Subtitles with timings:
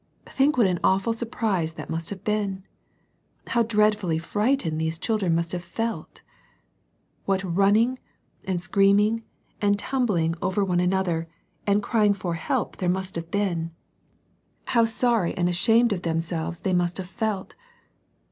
[0.25, 2.63] —^Think what an awful surprise that must have been!
[3.45, 6.23] How dreadfully fright ened these children must have felt!
[7.25, 7.99] What running,
[8.43, 8.59] and.
[8.59, 9.21] screaming,
[9.61, 10.89] and tumbling over one THE TWO BEARS.
[10.89, 11.27] 9 another,
[11.67, 13.75] and crying for help, there must have been!
[14.65, 17.53] How sorry and ashamed of themselves they must have felt